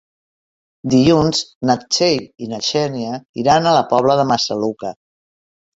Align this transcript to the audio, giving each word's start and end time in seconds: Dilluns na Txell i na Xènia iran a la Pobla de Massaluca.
Dilluns 0.93 1.41
na 1.71 1.75
Txell 1.83 2.25
i 2.47 2.49
na 2.55 2.61
Xènia 2.71 3.21
iran 3.45 3.69
a 3.75 3.79
la 3.81 3.87
Pobla 3.95 4.19
de 4.23 4.29
Massaluca. 4.33 4.99